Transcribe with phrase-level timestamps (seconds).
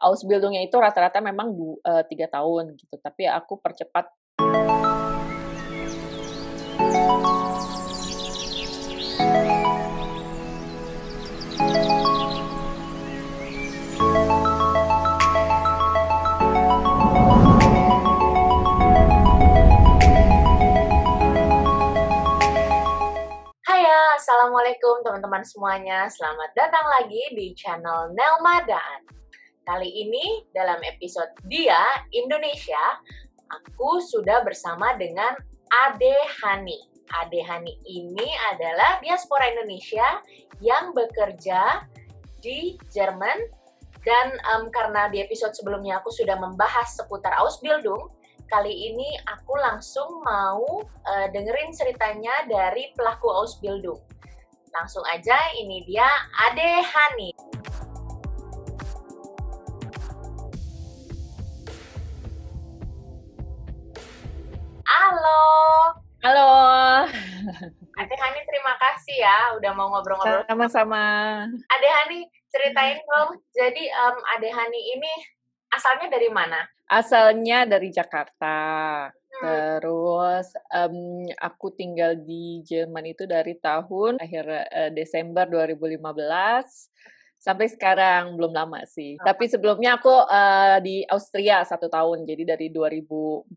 [0.00, 1.52] Ausbildungnya itu rata-rata memang
[1.84, 4.08] uh, tiga tahun gitu, tapi aku percepat.
[24.20, 26.08] Assalamualaikum teman-teman semuanya.
[26.08, 29.19] Selamat datang lagi di channel Nelma Dan.
[29.70, 31.78] Kali ini dalam episode Dia
[32.10, 32.98] Indonesia,
[33.46, 35.30] aku sudah bersama dengan
[35.86, 36.10] Ade
[36.42, 36.74] Hani.
[37.06, 40.26] Ade Hani ini adalah diaspora Indonesia
[40.58, 41.86] yang bekerja
[42.42, 43.46] di Jerman
[44.02, 48.10] dan um, karena di episode sebelumnya aku sudah membahas seputar Ausbildung,
[48.50, 54.02] kali ini aku langsung mau uh, dengerin ceritanya dari pelaku Ausbildung.
[54.74, 56.10] Langsung aja, ini dia
[56.50, 57.30] Ade Hani.
[64.90, 65.42] Halo.
[66.26, 66.50] Halo.
[67.94, 70.42] Ade Hani terima kasih ya udah mau ngobrol-ngobrol.
[70.50, 71.04] Sama-sama.
[71.46, 73.38] Ade Hani ceritain dong.
[73.54, 75.12] Jadi um, Ade Hani ini
[75.70, 76.66] asalnya dari mana?
[76.90, 78.58] Asalnya dari Jakarta.
[79.14, 79.42] Hmm.
[79.46, 86.02] Terus um, aku tinggal di Jerman itu dari tahun akhir uh, Desember 2015
[87.40, 89.16] sampai sekarang belum lama sih.
[89.16, 89.24] Oh.
[89.24, 93.48] Tapi sebelumnya aku uh, di Austria satu tahun, jadi dari 2014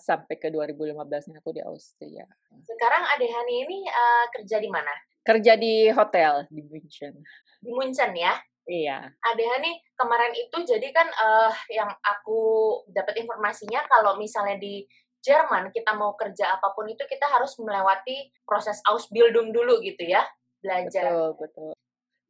[0.00, 2.24] sampai ke 2015 aku di Austria.
[2.64, 4.90] Sekarang Adehani ini uh, kerja di mana?
[5.20, 7.20] Kerja di hotel di München.
[7.60, 8.32] Di München ya?
[8.66, 9.12] Iya.
[9.22, 12.40] Adehani kemarin itu jadi kan uh, yang aku
[12.88, 14.88] dapat informasinya kalau misalnya di
[15.20, 20.22] Jerman kita mau kerja apa pun itu kita harus melewati proses Ausbildung dulu gitu ya
[20.62, 21.10] belajar.
[21.10, 21.70] Betul betul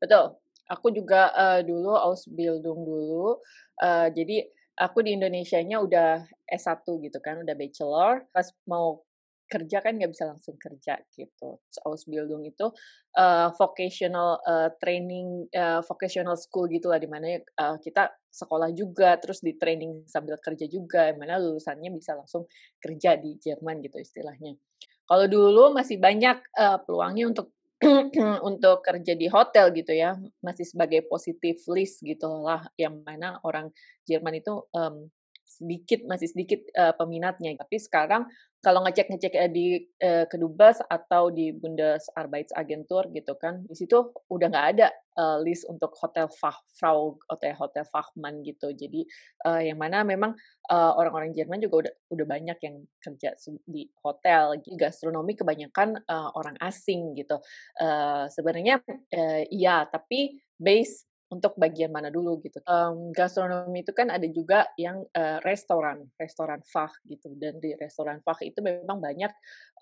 [0.00, 0.24] betul
[0.70, 3.38] aku juga uh, dulu Ausbildung dulu.
[3.78, 8.28] Uh, jadi aku di Indonesia-nya udah S1 gitu kan, udah bachelor.
[8.30, 9.06] Pas mau
[9.46, 11.62] kerja kan nggak bisa langsung kerja gitu.
[11.86, 12.66] Ausbildung itu
[13.14, 19.40] uh, vocational uh, training, uh, vocational school gitulah di mana uh, kita sekolah juga, terus
[19.40, 22.50] di training sambil kerja juga, yang mana lulusannya bisa langsung
[22.82, 24.58] kerja di Jerman gitu istilahnya.
[25.06, 27.55] Kalau dulu masih banyak uh, peluangnya untuk
[28.48, 33.68] untuk kerja di hotel gitu ya masih sebagai positif list gitu lah yang mana orang
[34.08, 35.12] Jerman itu um,
[35.46, 37.54] sedikit masih sedikit uh, peminatnya.
[37.54, 38.26] Tapi sekarang
[38.58, 44.90] kalau ngecek-ngecek di uh, kedubes atau di Bundesarbeitsagentur gitu kan di situ udah nggak ada
[45.14, 48.74] uh, list untuk hotel Fachfrau hotel hotel Fachmann gitu.
[48.74, 49.06] Jadi
[49.46, 50.34] uh, yang mana memang
[50.66, 54.58] orang-orang uh, Jerman juga udah udah banyak yang kerja di hotel.
[54.74, 57.38] Gastronomi kebanyakan uh, orang asing gitu.
[57.78, 58.82] Uh, sebenarnya
[59.14, 62.58] uh, iya tapi base untuk bagian mana dulu gitu.
[62.64, 67.32] Um, gastronomi itu kan ada juga yang uh, restoran, restoran Fach gitu.
[67.36, 69.32] Dan di restoran Fach itu memang banyak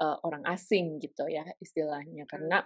[0.03, 2.27] uh, orang asing gitu ya istilahnya.
[2.27, 2.61] Karena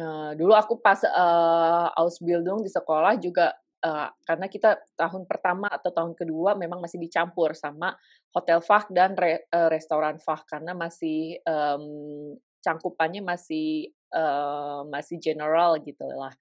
[0.00, 3.52] uh, dulu aku pas uh, Ausbildung di sekolah juga
[3.84, 7.96] uh, karena kita tahun pertama atau tahun kedua memang masih dicampur sama
[8.32, 15.80] hotel Fach dan re, uh, restoran Fach karena masih um, cangkupannya masih uh, masih general
[15.80, 16.32] gitu lah.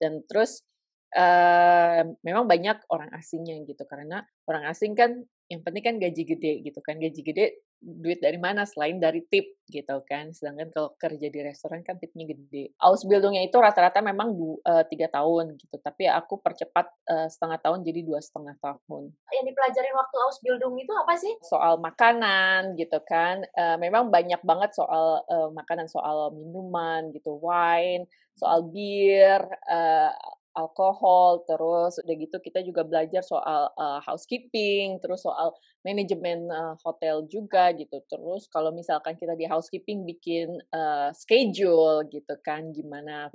[0.00, 0.66] Dan terus
[1.16, 6.52] uh, memang banyak orang asingnya gitu karena orang asing kan yang penting kan gaji gede
[6.64, 10.30] gitu kan gaji gede duit dari mana selain dari tip gitu kan.
[10.30, 12.72] Sedangkan kalau kerja di restoran kan tipnya gede.
[12.78, 14.32] Ausbildungnya itu rata-rata memang
[14.86, 19.10] tiga uh, tahun gitu tapi aku percepat uh, setengah tahun jadi dua setengah tahun.
[19.34, 21.34] Yang dipelajarin waktu Ausbildung itu apa sih?
[21.42, 28.06] Soal makanan gitu kan uh, memang banyak banget soal uh, makanan soal minuman gitu wine
[28.38, 30.12] soal bir uh,
[30.52, 37.24] alkohol, terus udah gitu kita juga belajar soal uh, housekeeping, terus soal manajemen uh, hotel
[37.28, 38.00] juga gitu.
[38.08, 43.32] Terus kalau misalkan kita di housekeeping bikin uh, schedule gitu kan, gimana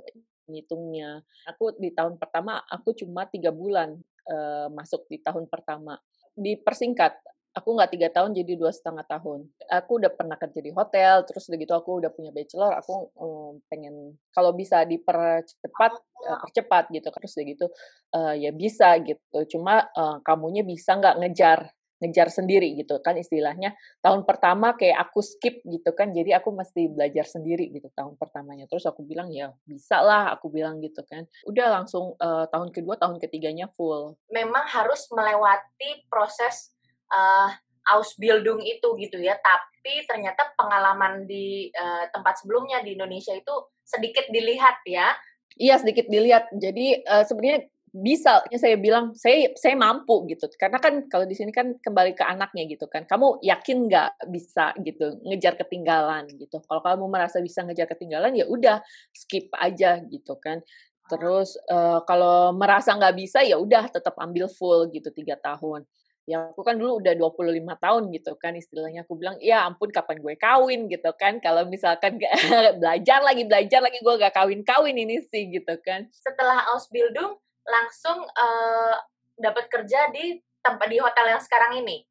[0.48, 1.22] ngitungnya.
[1.54, 3.94] Aku di tahun pertama aku cuma tiga bulan
[4.26, 6.00] uh, masuk di tahun pertama.
[6.38, 7.18] Dipersingkat,
[7.58, 9.50] aku nggak tiga tahun jadi dua setengah tahun.
[9.82, 12.72] Aku udah pernah kerja di hotel, terus udah gitu aku udah punya bachelor.
[12.78, 17.10] Aku um, pengen kalau bisa dipercepat, uh, percepat gitu.
[17.10, 17.66] Terus udah gitu
[18.14, 19.58] uh, ya bisa gitu.
[19.58, 25.18] Cuma uh, kamunya bisa nggak ngejar ngejar sendiri gitu kan istilahnya tahun pertama kayak aku
[25.18, 29.50] skip gitu kan jadi aku mesti belajar sendiri gitu tahun pertamanya terus aku bilang ya
[29.66, 34.64] bisa lah aku bilang gitu kan udah langsung uh, tahun kedua tahun ketiganya full memang
[34.70, 36.77] harus melewati proses
[37.12, 37.50] uh,
[37.88, 39.36] Ausbildung itu gitu ya.
[39.40, 45.16] Tapi ternyata pengalaman di uh, tempat sebelumnya di Indonesia itu sedikit dilihat ya.
[45.58, 46.52] Iya sedikit dilihat.
[46.52, 51.48] Jadi uh, sebenarnya bisa saya bilang saya saya mampu gitu karena kan kalau di sini
[51.48, 56.84] kan kembali ke anaknya gitu kan kamu yakin nggak bisa gitu ngejar ketinggalan gitu kalau
[56.84, 58.84] kamu merasa bisa ngejar ketinggalan ya udah
[59.16, 60.60] skip aja gitu kan
[61.08, 65.88] terus uh, kalau merasa nggak bisa ya udah tetap ambil full gitu tiga tahun
[66.28, 69.08] ya aku kan dulu udah 25 tahun gitu kan istilahnya.
[69.08, 70.84] Aku bilang ya ampun kapan gue kawin?
[70.92, 71.40] gitu kan.
[71.40, 72.20] Kalau misalkan
[72.80, 76.04] belajar lagi belajar lagi gue gak kawin kawin ini sih gitu kan.
[76.12, 78.94] Setelah Ausbildung langsung uh,
[79.40, 82.04] dapat kerja di tempat di hotel yang sekarang ini?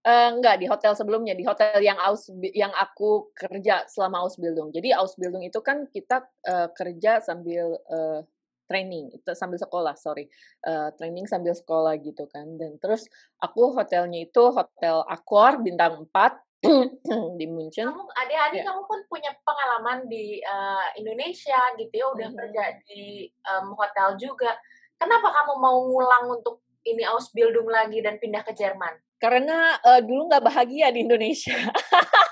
[0.00, 1.36] Uh, enggak di hotel sebelumnya.
[1.36, 4.72] Di hotel yang aus yang aku kerja selama Ausbildung.
[4.72, 8.24] Jadi Ausbildung itu kan kita uh, kerja sambil uh,
[8.70, 10.30] training itu sambil sekolah sorry
[10.62, 13.10] uh, training sambil sekolah gitu kan dan terus
[13.42, 16.38] aku hotelnya itu hotel Accor bintang 4
[17.40, 17.88] di Munchen.
[17.88, 18.68] Kamu adik-adik ya.
[18.68, 22.40] kamu pun punya pengalaman di uh, Indonesia gitu ya udah mm -hmm.
[22.44, 23.02] kerja di
[23.48, 24.52] um, hotel juga.
[25.00, 28.92] Kenapa kamu mau ngulang untuk ini Ausbildung lagi dan pindah ke Jerman?
[29.16, 31.56] Karena uh, dulu nggak bahagia di Indonesia.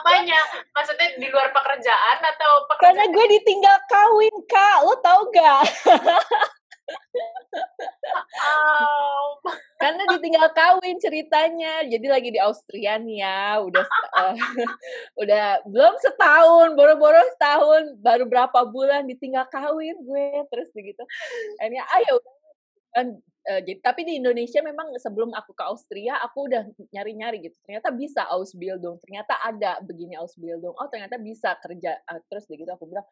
[0.00, 0.40] apanya?
[0.72, 2.96] Maksudnya di luar pekerjaan atau pekerjaan?
[2.96, 4.76] Karena gue ditinggal kawin, Kak.
[4.88, 5.62] Lo tau gak?
[8.40, 9.30] um.
[9.80, 11.84] Karena ditinggal kawin ceritanya.
[11.88, 13.64] Jadi lagi di Austria nih ya.
[13.64, 13.84] Udah
[14.16, 14.34] uh,
[15.22, 21.00] udah belum setahun, boro-boro setahun, baru berapa bulan ditinggal kawin gue terus begitu.
[21.60, 22.20] Akhirnya ayo
[22.90, 26.62] kan uh, jadi tapi di Indonesia memang sebelum aku ke Austria aku udah
[26.94, 27.56] nyari-nyari gitu.
[27.66, 30.78] Ternyata bisa Ausbildung ternyata ada begini Ausbildung.
[30.78, 33.06] Oh ternyata bisa kerja uh, terus begitu aku bilang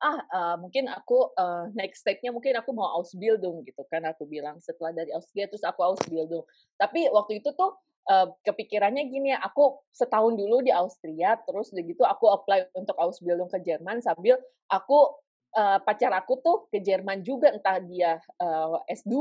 [0.00, 4.56] ah uh, mungkin aku uh, next stepnya mungkin aku mau Ausbildung gitu kan aku bilang
[4.62, 6.46] setelah dari Austria terus aku Ausbildung.
[6.78, 7.76] Tapi waktu itu tuh
[8.08, 13.60] uh, kepikirannya gini aku setahun dulu di Austria terus begitu aku apply untuk Ausbildung ke
[13.60, 14.40] Jerman sambil
[14.72, 15.10] aku
[15.56, 19.16] uh, pacar aku tuh ke Jerman juga entah dia uh, eh, S2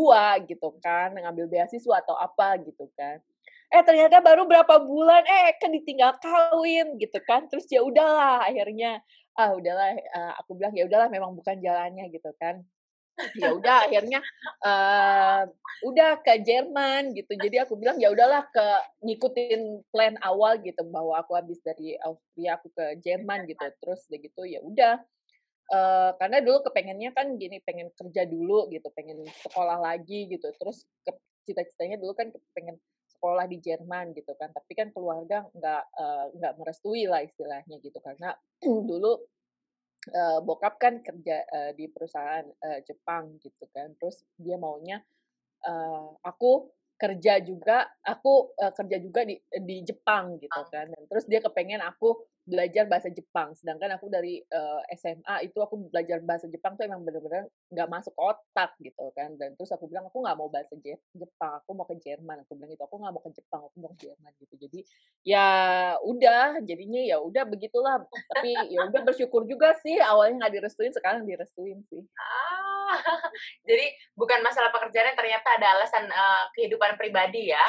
[0.50, 3.22] gitu kan ngambil beasiswa atau apa gitu kan.
[3.70, 7.46] Eh ternyata baru berapa bulan eh kan ditinggal kawin gitu kan.
[7.50, 9.02] Terus ya udahlah akhirnya
[9.38, 12.62] ah udahlah uh, aku bilang ya udahlah memang bukan jalannya gitu kan.
[13.36, 14.24] Ya udah akhirnya
[14.64, 15.44] uh,
[15.84, 17.36] udah ke Jerman gitu.
[17.36, 18.66] Jadi aku bilang ya udahlah ke
[19.06, 20.82] ngikutin plan awal gitu.
[20.88, 23.60] Bahwa aku habis dari Austria aku ke Jerman gitu.
[23.84, 25.04] Terus begitu ya udah
[25.70, 30.50] uh, karena dulu kepengennya kan gini pengen kerja dulu gitu pengen sekolah lagi gitu.
[30.58, 31.12] Terus ke,
[31.46, 32.78] cita-citanya dulu kan pengen
[33.10, 34.50] sekolah di Jerman gitu kan.
[34.54, 37.98] Tapi kan keluarga nggak uh, nggak merestui lah istilahnya gitu.
[38.02, 38.34] Karena
[38.90, 39.18] dulu
[40.14, 43.94] uh, bokap kan kerja uh, di perusahaan uh, Jepang gitu kan.
[44.02, 45.02] Terus dia maunya
[45.66, 50.92] uh, aku kerja juga aku uh, kerja juga di di Jepang gitu kan.
[50.92, 52.16] Dan terus dia kepengen aku
[52.50, 57.06] belajar bahasa Jepang sedangkan aku dari uh, SMA itu aku belajar bahasa Jepang tuh emang
[57.06, 61.62] bener-bener nggak masuk otak gitu kan dan terus aku bilang aku nggak mau bahasa Jepang
[61.62, 62.42] aku mau ke Jerman.
[62.44, 64.32] Aku bilang itu aku nggak mau ke Jepang aku mau ke Jerman.
[64.42, 64.80] Gitu jadi
[65.22, 65.48] ya
[66.02, 68.02] udah jadinya ya udah begitulah
[68.34, 72.02] tapi ya udah bersyukur juga sih awalnya nggak direstuin sekarang direstuin sih.
[72.18, 72.80] Ah
[73.70, 73.86] jadi
[74.18, 77.64] bukan masalah pekerjaan ternyata ada alasan uh, kehidupan pribadi ya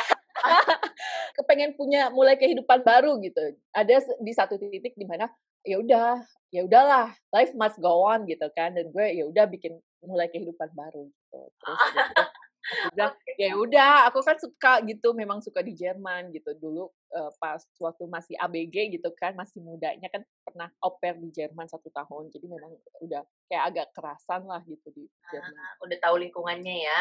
[1.38, 3.56] kepengen punya mulai kehidupan baru gitu.
[3.72, 5.30] Ada di satu titik di mana
[5.64, 8.74] ya udah, ya udahlah, life must go on gitu kan.
[8.76, 11.40] Dan gue ya udah bikin mulai kehidupan baru gitu.
[11.60, 12.22] Terus gitu,
[12.70, 16.56] aku bilang ya udah, aku kan suka gitu, memang suka di Jerman gitu.
[16.56, 21.68] Dulu uh, pas waktu masih ABG gitu kan, masih mudanya kan pernah oper di Jerman
[21.68, 22.32] satu tahun.
[22.32, 22.72] Jadi memang
[23.04, 25.56] udah kayak agak kerasan lah gitu di Jerman.
[25.56, 27.00] Ah, udah tahu lingkungannya ya.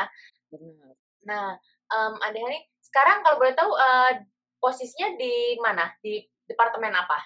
[0.51, 0.93] Benar.
[1.27, 1.60] Nah,
[1.93, 4.12] um, Anda ini sekarang kalau boleh tahu uh,
[4.62, 5.89] posisinya di mana?
[6.01, 7.17] Di departemen apa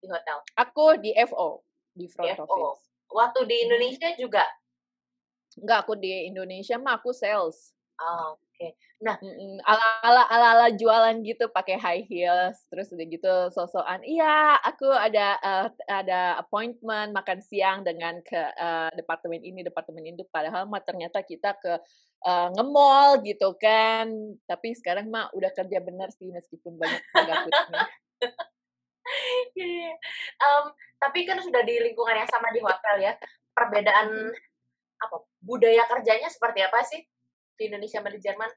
[0.00, 0.40] di hotel?
[0.56, 2.82] Aku di FO, di front di office.
[3.12, 3.64] Waktu di hmm.
[3.68, 4.44] Indonesia juga?
[5.56, 7.75] Enggak, aku di Indonesia mah aku sales.
[7.96, 8.72] Oh, Oke.
[8.72, 8.72] Okay.
[9.04, 9.20] Nah,
[9.68, 14.00] ala-ala ala-ala jualan gitu pakai high heels, terus udah gitu sosokan.
[14.00, 20.24] Iya, aku ada uh, ada appointment makan siang dengan ke uh, departemen ini, departemen itu.
[20.32, 21.76] Padahal mah ternyata kita ke
[22.24, 24.08] uh, nge-mall gitu kan.
[24.48, 27.80] Tapi sekarang mah udah kerja bener sih meskipun banyak gaputnya.
[30.40, 30.64] um,
[30.96, 33.12] tapi kan sudah di lingkungan yang sama di hotel ya.
[33.52, 34.32] Perbedaan
[34.96, 37.04] apa budaya kerjanya seperti apa sih?
[37.56, 38.50] Di Indonesia sama di Jerman?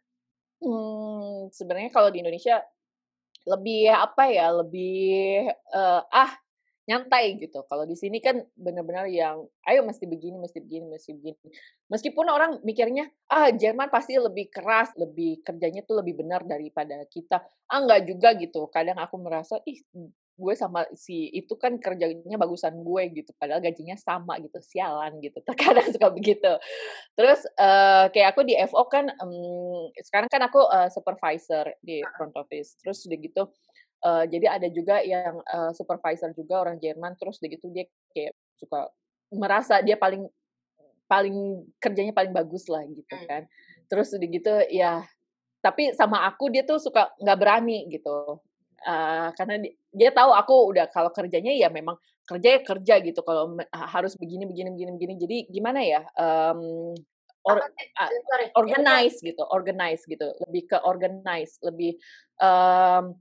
[0.59, 2.59] Hmm, sebenarnya kalau di Indonesia
[3.47, 6.31] lebih apa ya, lebih uh, ah
[6.89, 7.61] nyantai gitu.
[7.69, 11.37] Kalau di sini kan benar-benar yang ayo mesti begini, mesti begini, mesti begini.
[11.85, 17.45] Meskipun orang mikirnya ah Jerman pasti lebih keras, lebih kerjanya tuh lebih benar daripada kita.
[17.69, 18.65] Ah enggak juga gitu.
[18.73, 19.77] Kadang aku merasa ih
[20.39, 25.43] gue sama si itu kan kerjanya bagusan gue gitu padahal gajinya sama gitu sialan gitu
[25.47, 26.51] terkadang suka begitu.
[27.19, 32.31] Terus uh, kayak aku di FO kan um, sekarang kan aku uh, supervisor di front
[32.39, 33.43] office terus udah gitu
[34.07, 38.33] uh, jadi ada juga yang uh, supervisor juga orang Jerman terus udah gitu dia kayak
[38.55, 38.87] suka
[39.35, 40.23] merasa dia paling
[41.11, 43.27] paling kerjanya paling bagus lah gitu hmm.
[43.27, 43.43] kan.
[43.91, 45.03] Terus udah gitu ya
[45.59, 48.39] tapi sama aku dia tuh suka nggak berani gitu
[48.87, 51.97] uh, karena dia, dia tahu aku udah kalau kerjanya ya memang
[52.29, 56.93] kerja ya kerja gitu kalau harus begini begini begini begini jadi gimana ya um,
[57.41, 57.57] or,
[57.97, 58.11] uh,
[58.53, 61.97] organize gitu organize gitu lebih ke organize lebih
[62.37, 63.17] um,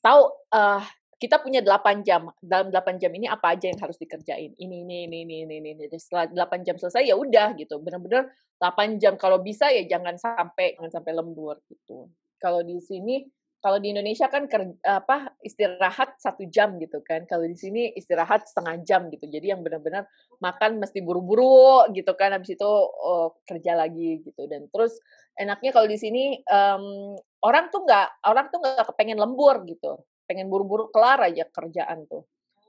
[0.00, 0.80] tahu uh,
[1.20, 2.32] kita punya 8 jam.
[2.40, 4.56] Dalam 8 jam ini apa aja yang harus dikerjain?
[4.56, 5.84] Ini ini ini ini ini ini.
[5.92, 7.76] Setelah 8 jam selesai ya udah gitu.
[7.76, 12.08] Benar-benar 8 jam kalau bisa ya jangan sampai jangan sampai lembur gitu.
[12.40, 13.20] Kalau di sini
[13.60, 17.28] kalau di Indonesia kan kerja, apa istirahat satu jam gitu kan.
[17.28, 19.28] Kalau di sini istirahat setengah jam gitu.
[19.28, 20.08] Jadi yang benar-benar
[20.40, 22.32] makan mesti buru-buru gitu kan.
[22.32, 24.48] Habis itu oh, kerja lagi gitu.
[24.48, 24.96] Dan terus
[25.36, 30.00] enaknya kalau di sini um, orang tuh nggak orang tuh nggak kepengen lembur gitu
[30.30, 32.22] pengen buru-buru kelar aja kerjaan tuh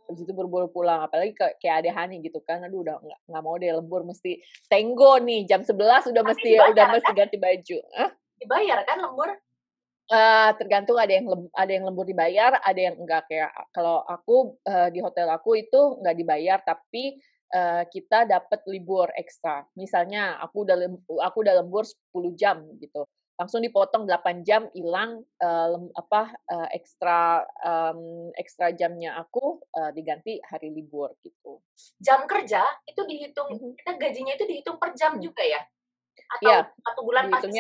[0.09, 3.43] habis itu buru-buru pulang apalagi ke, kayak ada Hani gitu kan aduh udah nggak nggak
[3.45, 6.93] mau deh lembur mesti tenggo nih jam 11 udah mesti dibayar, udah kan?
[6.97, 8.09] mesti ganti baju Hah?
[8.41, 9.29] dibayar kan lembur
[10.11, 14.59] Uh, tergantung ada yang lem, ada yang lembur dibayar, ada yang enggak kayak kalau aku
[14.67, 17.15] uh, di hotel aku itu enggak dibayar tapi
[17.55, 19.63] uh, kita dapat libur ekstra.
[19.79, 20.75] Misalnya aku udah
[21.31, 23.07] aku udah lembur 10 jam gitu
[23.41, 30.37] langsung dipotong 8 jam hilang uh, apa uh, ekstra um, ekstra jamnya aku uh, diganti
[30.45, 31.57] hari libur gitu.
[31.97, 33.71] Jam kerja itu dihitung mm -hmm.
[33.81, 35.25] kita gajinya itu dihitung per jam mm.
[35.25, 35.61] juga ya?
[36.37, 37.57] Atau ya, satu bulan pasti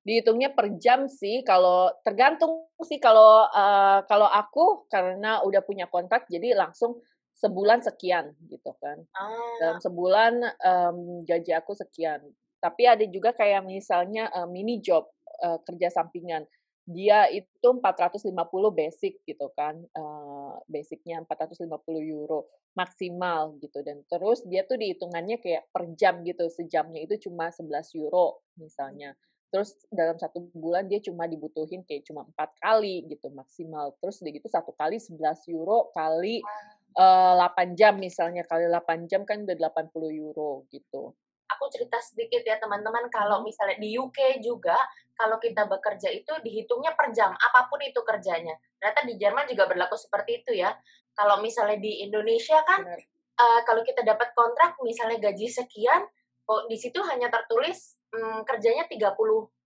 [0.00, 6.24] Dihitungnya per jam sih kalau tergantung sih kalau uh, kalau aku karena udah punya kontrak
[6.26, 7.00] jadi langsung
[7.36, 9.00] sebulan sekian gitu kan.
[9.12, 9.28] Ah.
[9.60, 12.24] Dalam sebulan um, gaji aku sekian
[12.60, 15.08] tapi ada juga kayak misalnya uh, mini job
[15.40, 16.44] uh, kerja sampingan.
[16.84, 18.28] Dia itu 450
[18.76, 19.80] basic gitu kan.
[19.96, 21.66] Uh, basicnya 450
[22.04, 26.46] euro maksimal gitu dan terus dia tuh dihitungannya kayak per jam gitu.
[26.52, 29.16] Sejamnya itu cuma 11 euro misalnya.
[29.50, 33.94] Terus dalam satu bulan dia cuma dibutuhin kayak cuma empat kali gitu maksimal.
[33.98, 35.18] Terus dia gitu satu kali 11
[35.50, 36.42] euro kali
[36.96, 41.14] uh, 8 jam misalnya kali 8 jam kan udah 80 euro gitu
[41.50, 43.50] aku cerita sedikit ya teman-teman kalau hmm.
[43.50, 44.78] misalnya di UK juga
[45.18, 48.56] kalau kita bekerja itu dihitungnya per jam apa pun itu kerjanya.
[48.80, 50.72] Ternyata di Jerman juga berlaku seperti itu ya.
[51.12, 52.88] Kalau misalnya di Indonesia kan
[53.36, 56.08] uh, kalau kita dapat kontrak misalnya gaji sekian,
[56.48, 59.14] kok di situ hanya tertulis um, kerjanya 30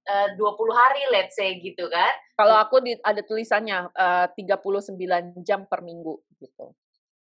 [0.05, 0.41] uh, 20
[0.73, 2.13] hari let's say gitu kan.
[2.37, 6.73] Kalau aku di, ada tulisannya uh, 39 jam per minggu gitu.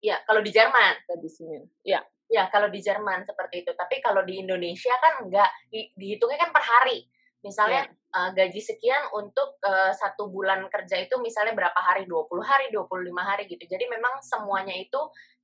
[0.01, 0.97] Ya, kalau di Jerman.
[1.21, 1.61] Di sini.
[1.85, 2.01] Ya.
[2.31, 3.73] Ya, kalau di Jerman seperti itu.
[3.75, 7.05] Tapi kalau di Indonesia kan enggak di, dihitungnya kan per hari.
[7.41, 8.17] Misalnya yeah.
[8.17, 12.07] uh, gaji sekian untuk uh, satu bulan kerja itu misalnya berapa hari?
[12.07, 13.65] 20 hari, 25 hari gitu.
[13.67, 15.01] Jadi memang semuanya itu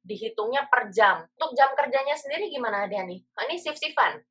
[0.07, 1.27] dihitungnya per jam.
[1.37, 3.19] Untuk jam kerjanya sendiri gimana dia nih?
[3.35, 4.23] Oh, ini shift-shiftan?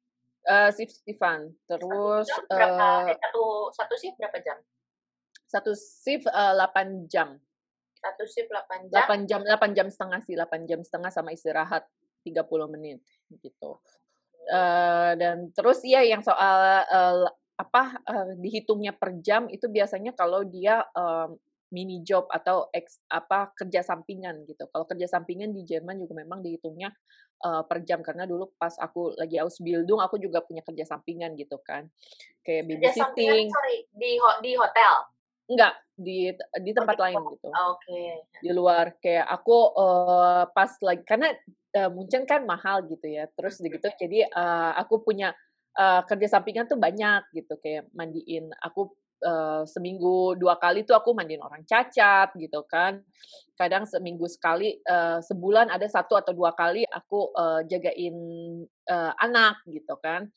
[0.46, 1.50] Uh, shift-shiftan.
[1.66, 4.58] Terus satu berapa, uh, eh, satu satu shift berapa jam?
[5.50, 7.42] Satu shift uh, 8 jam.
[7.98, 9.02] Satu shift 8 jam.
[9.10, 11.90] 8 jam 8 jam setengah sih, 8 jam setengah sama istirahat
[12.22, 13.02] 30 menit
[13.42, 13.82] gitu.
[14.46, 17.26] Uh, dan terus ya yang soal uh,
[17.58, 21.34] apa uh, dihitungnya per jam itu biasanya kalau dia um,
[21.74, 24.70] mini job atau ex apa kerja sampingan gitu.
[24.70, 26.94] Kalau kerja sampingan di Jerman juga memang dihitungnya
[27.42, 31.58] uh, per jam karena dulu pas aku lagi Ausbildung aku juga punya kerja sampingan gitu
[31.66, 31.90] kan.
[32.46, 33.50] Kayak babysitting.
[33.50, 34.94] sorry, di ho di hotel.
[35.46, 37.48] Enggak, di di oh, tempat oh, lain gitu.
[37.50, 37.66] Oke.
[37.82, 38.10] Okay.
[38.42, 41.30] Di luar kayak aku uh, pas lagi karena
[41.78, 43.26] uh, Munchen kan mahal gitu ya.
[43.34, 45.34] Terus gitu jadi uh, aku punya
[45.78, 48.96] uh, kerja sampingan tuh banyak gitu kayak mandiin aku
[49.26, 53.02] uh, seminggu dua kali tuh aku mandiin orang cacat gitu kan.
[53.58, 58.16] Kadang seminggu sekali uh, sebulan ada satu atau dua kali aku uh, jagain
[58.86, 60.30] uh, anak gitu kan.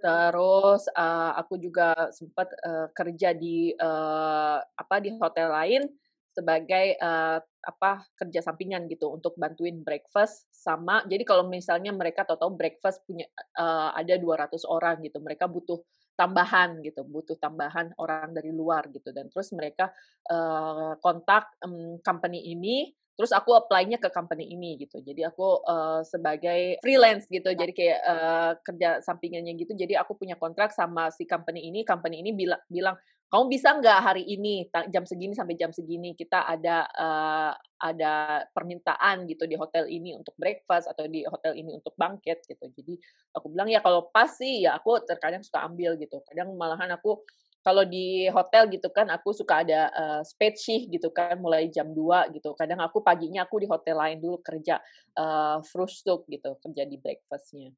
[0.00, 5.82] Terus uh, aku juga sempat uh, kerja di uh, apa di hotel lain
[6.30, 12.54] sebagai uh, apa kerja sampingan gitu untuk bantuin breakfast sama jadi kalau misalnya mereka tahu-tahu
[12.54, 13.26] breakfast punya
[13.58, 15.82] uh, ada 200 orang gitu mereka butuh
[16.20, 19.08] tambahan gitu butuh tambahan orang dari luar gitu.
[19.16, 19.88] Dan terus mereka
[20.28, 25.00] uh, kontak um, company ini terus aku apply-nya ke company ini gitu.
[25.04, 27.52] Jadi aku uh, sebagai freelance gitu.
[27.52, 29.76] Jadi kayak uh, kerja sampingannya gitu.
[29.76, 31.84] Jadi aku punya kontrak sama si company ini.
[31.84, 32.96] Company ini bilang bilang
[33.30, 39.22] kamu bisa nggak hari ini jam segini sampai jam segini kita ada uh, ada permintaan
[39.30, 42.66] gitu di hotel ini untuk breakfast atau di hotel ini untuk bangkit gitu.
[42.74, 42.98] Jadi
[43.30, 46.18] aku bilang ya kalau pas sih ya aku terkadang suka ambil gitu.
[46.26, 47.22] Kadang malahan aku
[47.62, 50.22] kalau di hotel gitu kan aku suka ada uh,
[50.66, 52.50] gitu kan mulai jam 2 gitu.
[52.58, 54.82] Kadang aku paginya aku di hotel lain dulu kerja
[55.14, 57.70] uh, frustuk gitu, kerja di breakfastnya.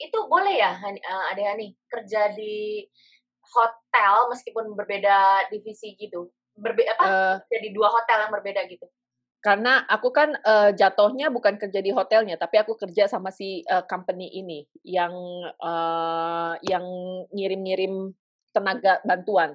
[0.00, 0.80] Itu boleh ya
[1.60, 2.84] nih kerja di
[3.52, 6.30] hotel meskipun berbeda divisi gitu.
[6.56, 7.04] Berbe apa?
[7.04, 8.86] Uh, jadi dua hotel yang berbeda gitu.
[9.44, 13.86] Karena aku kan uh, jatuhnya bukan kerja di hotelnya tapi aku kerja sama si uh,
[13.86, 15.14] company ini yang
[15.62, 16.82] uh, yang
[17.30, 18.10] ngirim-ngirim
[18.50, 19.54] tenaga bantuan.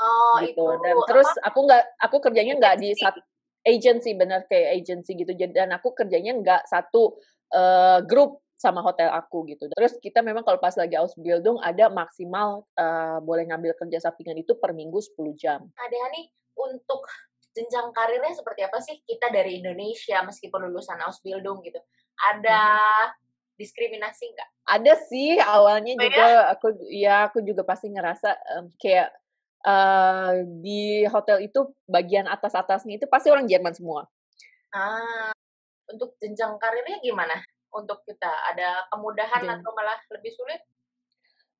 [0.00, 0.60] Oh, gitu.
[0.64, 0.64] itu.
[0.80, 1.52] dan terus apa?
[1.52, 3.20] aku nggak aku kerjanya nggak di satu
[3.64, 5.32] agency benar kayak agency gitu.
[5.32, 7.16] Dan aku kerjanya nggak satu
[7.56, 9.72] uh, grup sama hotel aku gitu.
[9.72, 14.52] Terus kita memang kalau pas lagi Ausbildung ada maksimal uh, boleh ngambil kerja sampingan itu
[14.60, 15.64] per minggu 10 jam.
[15.80, 16.28] Ada nih
[16.60, 17.08] untuk
[17.56, 21.80] jenjang karirnya seperti apa sih kita dari Indonesia meskipun lulusan Ausbildung gitu?
[22.20, 22.60] Ada
[23.08, 23.56] hmm.
[23.56, 24.50] diskriminasi nggak?
[24.68, 26.40] Ada sih awalnya oh, juga ya?
[26.52, 28.28] aku ya aku juga pasti ngerasa
[28.60, 29.08] um, kayak
[29.64, 34.04] uh, di hotel itu bagian atas-atasnya itu pasti orang Jerman semua.
[34.70, 35.32] Ah,
[35.88, 37.40] untuk jenjang karirnya gimana?
[37.74, 38.30] Untuk kita?
[38.54, 40.60] Ada kemudahan atau malah lebih sulit?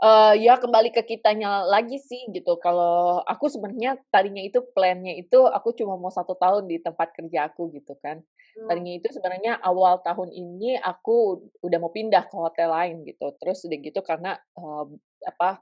[0.00, 2.56] Uh, ya kembali ke kitanya lagi sih gitu.
[2.56, 7.52] Kalau aku sebenarnya tadinya itu plannya itu aku cuma mau satu tahun di tempat kerja
[7.52, 8.24] aku gitu kan.
[8.56, 8.66] Hmm.
[8.72, 13.28] Tadinya itu sebenarnya awal tahun ini aku udah mau pindah ke hotel lain gitu.
[13.36, 14.88] Terus udah gitu karena uh,
[15.28, 15.60] apa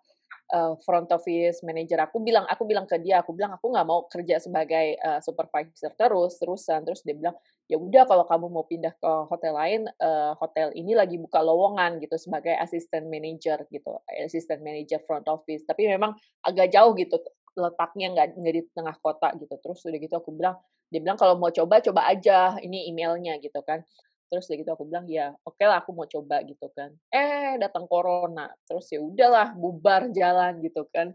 [0.55, 4.07] uh, front office manager aku bilang aku bilang ke dia aku bilang aku nggak mau
[4.09, 7.37] kerja sebagai uh, supervisor terus terusan terus dia bilang
[7.69, 12.01] ya udah kalau kamu mau pindah ke hotel lain uh, hotel ini lagi buka lowongan
[12.01, 15.69] gitu sebagai assistant manager gitu assistant manager front office.
[15.69, 17.21] Tapi memang agak jauh gitu
[17.53, 19.55] letaknya nggak nggak di tengah kota gitu.
[19.61, 20.57] Terus udah gitu aku bilang
[20.89, 23.85] dia bilang kalau mau coba coba aja ini emailnya gitu kan.
[24.33, 26.89] Terus dari gitu aku bilang ya oke okay lah aku mau coba gitu kan.
[27.13, 28.49] Eh datang corona.
[28.65, 31.13] Terus ya udahlah bubar jalan gitu kan.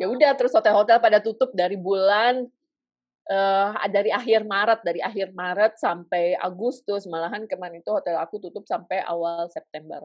[0.00, 2.48] Ya udah terus hotel-hotel pada tutup dari bulan
[3.30, 8.64] uh, dari akhir Maret dari akhir Maret sampai Agustus malahan kemarin itu hotel aku tutup
[8.64, 10.04] sampai awal September.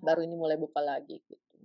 [0.00, 1.58] Baru ini mulai buka lagi gitu.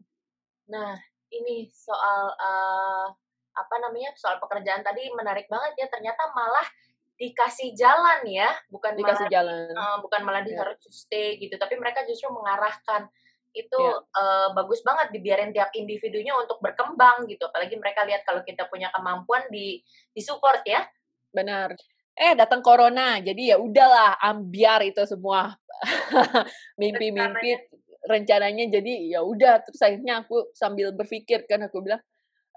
[0.72, 0.98] Nah
[1.32, 3.08] ini soal uh,
[3.56, 6.68] apa namanya soal pekerjaan tadi menarik banget ya ternyata malah
[7.16, 10.60] dikasih jalan ya, bukan dikasih malah, jalan, uh, bukan malah yeah.
[10.60, 13.08] harus stay gitu, tapi mereka justru mengarahkan
[13.56, 14.04] itu yeah.
[14.20, 18.92] uh, bagus banget dibiarin tiap individunya untuk berkembang gitu, apalagi mereka lihat kalau kita punya
[18.92, 19.80] kemampuan di
[20.12, 20.84] di support ya.
[21.32, 21.74] Benar.
[22.16, 25.56] Eh datang corona, jadi ya udahlah ambiar itu semua
[26.82, 32.02] mimpi-mimpi rencananya jadi ya udah terus akhirnya aku sambil berpikir kan aku bilang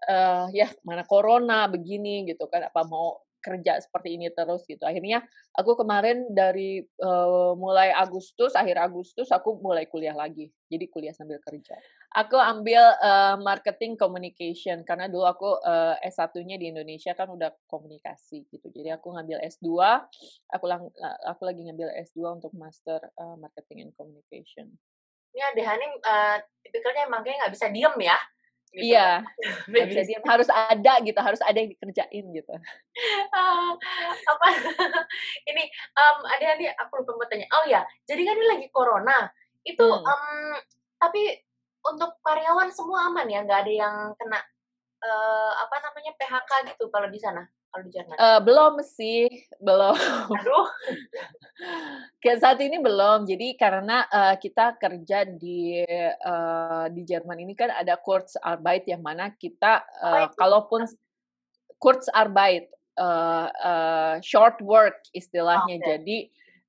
[0.06, 4.84] uh, ya mana corona begini gitu kan apa mau kerja seperti ini terus gitu.
[4.84, 5.24] Akhirnya
[5.56, 10.52] aku kemarin dari uh, mulai Agustus, akhir Agustus aku mulai kuliah lagi.
[10.68, 11.80] Jadi kuliah sambil kerja.
[12.12, 18.44] Aku ambil uh, marketing communication karena dulu aku uh, S1-nya di Indonesia kan udah komunikasi
[18.52, 18.68] gitu.
[18.68, 19.68] Jadi aku ngambil S2,
[20.52, 20.92] aku lang
[21.24, 24.68] aku lagi ngambil S2 untuk master uh, marketing and communication.
[25.32, 28.18] Ini ada Hani uh, tipikalnya emang kayak nggak bisa diem ya
[28.68, 28.92] Gitu.
[28.92, 29.24] Iya,
[29.88, 30.22] bisa diam.
[30.24, 32.54] Harus ada gitu, harus ada yang dikerjain gitu.
[33.32, 33.72] Uh,
[34.28, 34.46] apa?
[35.50, 35.64] ini
[35.96, 37.48] um, ada nih aku lupa mau tanya.
[37.54, 39.28] Oh ya, jadi kan ini lagi corona.
[39.64, 40.04] Itu hmm.
[40.04, 40.26] um,
[41.00, 41.40] tapi
[41.88, 44.40] untuk karyawan semua aman ya, nggak ada yang kena
[45.02, 48.16] uh, apa namanya PHK gitu kalau di sana kalau di Jerman?
[48.16, 49.28] Uh, belum sih,
[49.60, 49.94] belum.
[50.32, 50.66] Aduh.
[52.22, 53.28] Kayak saat ini belum.
[53.28, 55.84] Jadi karena uh, kita kerja di
[56.24, 60.88] uh, di Jerman ini kan ada Kurzarbeit yang mana kita uh, kalaupun
[61.78, 65.78] Kurzarbeit uh, uh, short work istilahnya.
[65.78, 65.86] Okay.
[65.86, 66.18] Jadi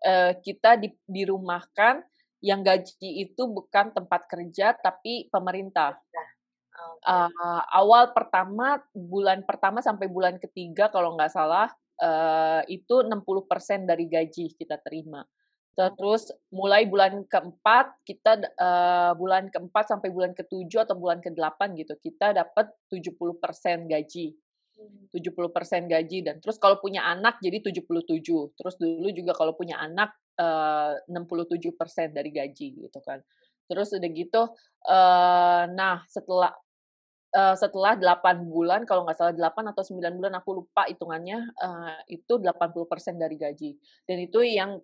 [0.06, 2.04] uh, kita di, dirumahkan
[2.40, 6.00] yang gaji itu bukan tempat kerja tapi pemerintah.
[6.00, 6.29] Nah
[7.08, 14.06] uh, awal pertama bulan pertama sampai bulan ketiga kalau nggak salah uh, itu 60% dari
[14.08, 15.24] gaji kita terima.
[15.80, 21.96] Terus mulai bulan keempat kita uh, bulan keempat sampai bulan ketujuh atau bulan ke-8 gitu
[22.04, 24.36] kita dapat 70% gaji.
[25.12, 25.88] 70% hmm.
[25.92, 28.20] gaji dan terus kalau punya anak jadi 77.
[28.60, 31.72] Terus dulu juga kalau punya anak uh, 67%
[32.12, 33.24] dari gaji gitu kan.
[33.72, 34.42] Terus udah gitu
[34.84, 36.52] uh, nah setelah
[37.36, 42.00] uh, setelah 8 bulan kalau nggak salah 8 atau 9 bulan aku lupa hitungannya uh,
[42.10, 43.72] itu 80% dari gaji.
[44.06, 44.82] Dan itu yang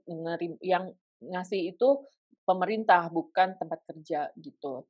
[0.61, 2.05] yang ngasih itu
[2.45, 4.85] pemerintah bukan tempat kerja gitu.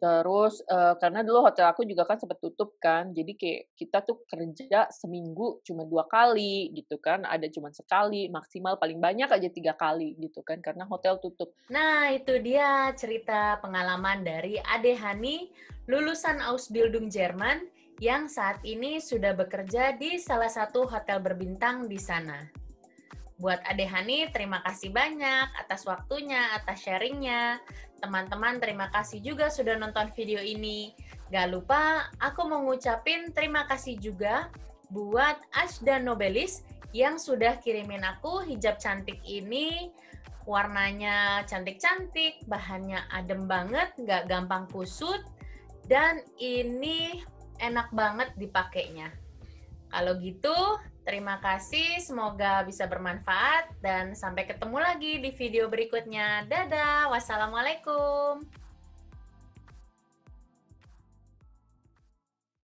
[0.00, 4.24] Terus, eee, karena dulu hotel aku juga kan sempet tutup kan, jadi kayak kita tuh
[4.24, 9.76] kerja seminggu cuma 2 kali gitu kan, ada cuman sekali, maksimal paling banyak aja 3
[9.76, 11.52] kali gitu kan, karena hotel tutup.
[11.68, 15.52] Nah, itu dia cerita pengalaman dari Ade Hani,
[15.84, 17.68] lulusan Ausbildung Jerman,
[18.00, 22.59] yang saat ini sudah bekerja di salah satu hotel berbintang di sana.
[23.40, 27.56] Buat Ade Hani, terima kasih banyak atas waktunya, atas sharingnya.
[28.04, 30.92] Teman-teman, terima kasih juga sudah nonton video ini.
[31.32, 34.52] Gak lupa, aku mau ngucapin terima kasih juga
[34.92, 36.60] buat Ashda Nobelis
[36.92, 39.88] yang sudah kirimin aku hijab cantik ini.
[40.44, 45.24] Warnanya cantik-cantik, bahannya adem banget, gak gampang kusut,
[45.88, 47.24] dan ini
[47.60, 49.19] enak banget dipakainya.
[49.90, 50.54] Kalau gitu,
[51.02, 51.98] terima kasih.
[51.98, 56.46] Semoga bisa bermanfaat dan sampai ketemu lagi di video berikutnya.
[56.46, 57.10] Dadah.
[57.10, 58.46] Wassalamualaikum.